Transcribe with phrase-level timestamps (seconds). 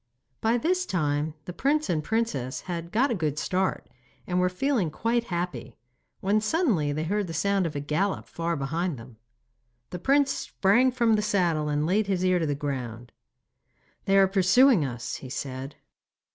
[0.41, 3.87] By this time the prince and princess had got a good start,
[4.25, 5.77] and were feeling quite happy,
[6.21, 9.17] when suddenly they heard the sound of a gallop far behind them.
[9.91, 13.11] The prince sprang from the saddle, and laid his ear to the ground.
[14.05, 15.75] 'They are pursuing us,' he said.